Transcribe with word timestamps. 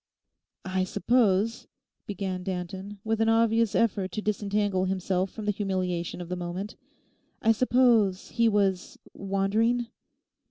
'I 0.65 0.85
suppose,' 0.85 1.67
began 2.07 2.41
Danton, 2.41 2.97
with 3.03 3.21
an 3.21 3.29
obvious 3.29 3.75
effort 3.75 4.11
to 4.13 4.21
disentangle 4.23 4.85
himself 4.85 5.29
from 5.29 5.45
the 5.45 5.51
humiliation 5.51 6.21
of 6.21 6.29
the 6.29 6.35
moment, 6.35 6.75
'I 7.43 7.51
suppose 7.51 8.29
he 8.29 8.49
was—wandering? 8.49 9.89